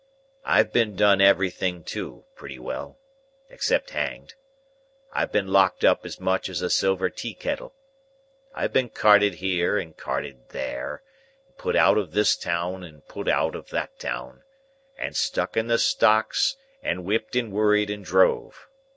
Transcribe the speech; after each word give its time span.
"I've 0.43 0.73
been 0.73 0.95
done 0.95 1.21
everything 1.21 1.83
to, 1.83 2.25
pretty 2.33 2.57
well—except 2.57 3.91
hanged. 3.91 4.33
I've 5.13 5.31
been 5.31 5.49
locked 5.49 5.85
up 5.85 6.07
as 6.07 6.19
much 6.19 6.49
as 6.49 6.63
a 6.63 6.71
silver 6.71 7.07
tea 7.11 7.35
kittle. 7.35 7.75
I've 8.51 8.73
been 8.73 8.89
carted 8.89 9.35
here 9.35 9.77
and 9.77 9.95
carted 9.95 10.49
there, 10.49 11.03
and 11.45 11.55
put 11.55 11.75
out 11.75 11.99
of 11.99 12.13
this 12.13 12.35
town, 12.35 12.83
and 12.83 13.07
put 13.07 13.27
out 13.27 13.53
of 13.53 13.69
that 13.69 13.99
town, 13.99 14.41
and 14.97 15.15
stuck 15.15 15.55
in 15.55 15.67
the 15.67 15.77
stocks, 15.77 16.55
and 16.81 17.05
whipped 17.05 17.35
and 17.35 17.51
worried 17.51 17.91
and 17.91 18.03
drove. 18.03 18.67